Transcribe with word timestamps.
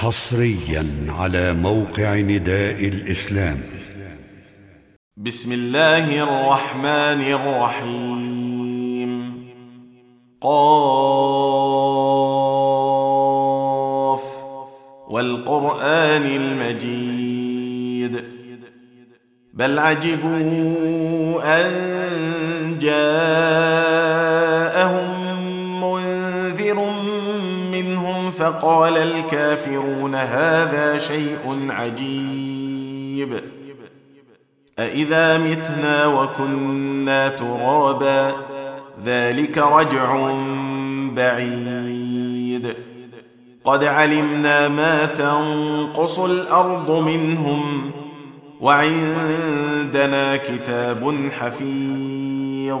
حصريا 0.00 0.84
على 1.08 1.54
موقع 1.54 2.20
نداء 2.20 2.88
الإسلام. 2.88 3.58
بسم 5.16 5.52
الله 5.52 6.22
الرحمن 6.22 7.32
الرحيم. 7.32 9.34
قاف. 10.40 10.60
والقرآن 15.08 16.22
المجيد. 16.22 18.24
بل 19.54 19.78
عجبوا 19.78 20.40
أن 21.44 22.78
جاءهم 22.78 23.89
فقال 28.60 28.96
الكافرون 28.96 30.14
هذا 30.14 30.98
شيء 30.98 31.66
عجيب. 31.70 33.40
أإذا 34.78 35.38
متنا 35.38 36.06
وكنا 36.06 37.28
ترابا 37.28 38.32
ذلك 39.04 39.58
رجع 39.58 40.34
بعيد. 41.14 42.74
قد 43.64 43.84
علمنا 43.84 44.68
ما 44.68 45.04
تنقص 45.04 46.18
الأرض 46.18 46.90
منهم 46.90 47.90
وعندنا 48.60 50.36
كتاب 50.36 51.30
حفيظ. 51.38 52.80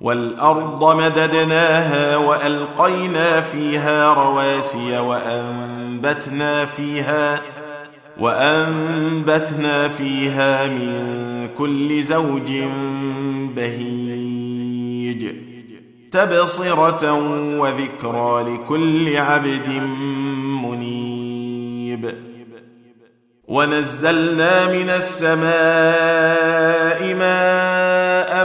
والأرض 0.00 0.96
مددناها 0.96 2.16
وألقينا 2.16 3.40
فيها 3.40 4.14
رواسي 4.14 4.98
وأنبتنا 4.98 6.64
فيها 6.64 7.40
وأنبتنا 8.20 9.88
فيها 9.88 10.66
من 10.66 11.48
كل 11.58 12.02
زوج 12.02 12.52
بهيج 13.56 15.34
تبصرة 16.10 17.12
وذكرى 17.58 18.42
لكل 18.42 19.16
عبد 19.16 19.68
منيب 20.62 22.14
ونزلنا 23.48 24.66
من 24.66 24.90
السماء 24.90 25.48
ماء 27.14 28.44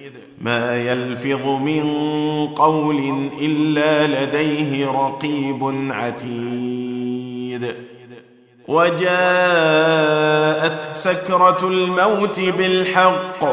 ما 0.41 0.77
يلفظ 0.77 1.45
من 1.45 1.83
قول 2.55 3.29
إلا 3.41 4.07
لديه 4.07 4.87
رقيب 4.87 5.91
عتيد. 5.91 7.75
وجاءت 8.67 9.09
سكرة 10.93 11.67
الموت 11.67 12.39
بالحق 12.39 13.43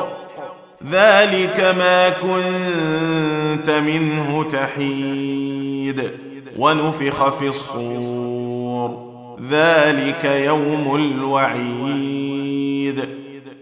ذلك 0.91 1.75
ما 1.79 2.09
كنت 2.09 3.71
منه 3.71 4.45
تحيد. 4.45 6.11
ونفخ 6.59 7.29
في 7.31 7.49
الصور 7.49 9.09
ذلك 9.51 10.25
يوم 10.25 10.95
الوعيد. 10.95 12.49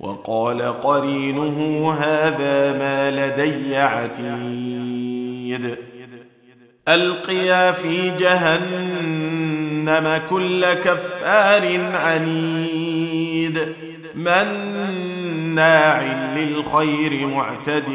وقال 0.00 0.62
قرينه 0.62 1.92
هذا 2.00 2.78
ما 2.78 3.10
لدي 3.10 3.76
عتيد. 3.76 5.76
ألقيا 6.88 7.72
في 7.72 8.10
جهنم 8.10 10.20
كل 10.30 10.74
كفار 10.74 11.80
عنيد. 11.94 13.58
مناع 14.14 16.02
للخير 16.36 17.26
معتد 17.26 17.88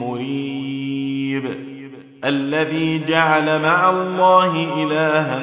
مريب. 0.00 1.44
الذي 2.24 3.00
جعل 3.08 3.62
مع 3.62 3.90
الله 3.90 4.82
إلها 4.82 5.42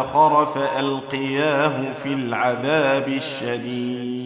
آخر 0.00 0.46
فألقياه 0.46 1.92
في 2.02 2.12
العذاب 2.12 3.08
الشديد. 3.08 4.25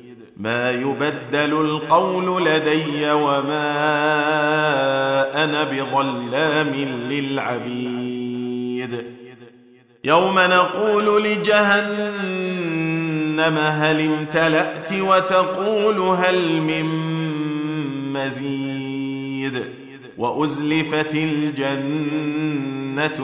ما 0.37 0.71
يبدل 0.71 1.53
القول 1.61 2.45
لدي 2.45 3.11
وما 3.11 3.83
أنا 5.43 5.63
بظلام 5.63 6.73
للعبيد. 7.09 9.03
يوم 10.03 10.39
نقول 10.39 11.23
لجهنم 11.23 12.37
هل 13.57 14.01
امتلأت 14.01 14.93
وتقول 14.93 15.99
هل 15.99 16.61
من 16.61 16.85
مزيد؟ 18.13 19.63
وأزلفت 20.17 21.15
الجنة 21.15 22.51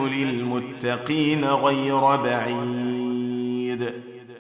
للمتقين 0.08 1.46
غير 1.46 2.16
بعيد. 2.16 3.92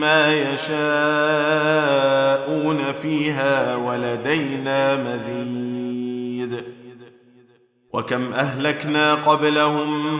ما 0.00 0.34
يشاءون 0.34 0.78
فيها 3.02 3.76
ولدينا 3.76 4.96
مزيد. 4.96 6.62
وكم 7.92 8.32
أهلكنا 8.32 9.14
قبلهم 9.14 10.14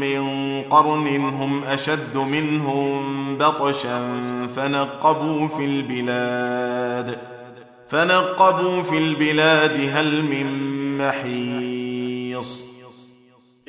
من 0.00 0.62
قرن 0.62 1.06
هم 1.16 1.64
أشد 1.64 2.16
منهم 2.16 3.38
بطشا 3.38 4.20
فنقبوا 4.56 5.48
في 5.48 5.64
البلاد. 5.64 7.18
فنقبوا 7.88 8.82
في 8.82 8.98
البلاد 8.98 9.90
هل 9.92 10.22
من 10.22 10.46
محيص 10.98 11.75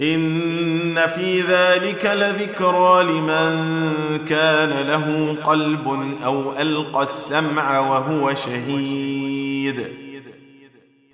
إن 0.02 1.08
في 1.08 1.42
ذلك 1.42 2.06
لذكرى 2.06 3.04
لمن 3.04 4.26
كان 4.26 4.88
له 4.88 5.36
قلب 5.44 6.18
أو 6.26 6.54
ألقى 6.60 7.04
السمع 7.04 7.80
وهو 7.80 8.34
شهيد. 8.34 9.88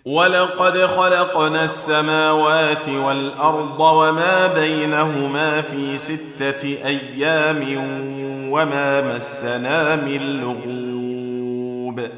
ولقد 0.05 0.77
خلقنا 0.77 1.63
السماوات 1.63 2.89
والأرض 2.89 3.79
وما 3.79 4.47
بينهما 4.47 5.61
في 5.61 5.97
ستة 5.97 6.77
أيام 6.85 7.63
وما 8.51 9.15
مسنا 9.15 9.95
من 9.95 10.41
لغوب. 10.41 12.09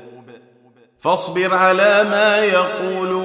فاصبر 1.00 1.56
على 1.56 2.06
ما 2.10 2.38
يقولون 2.38 3.25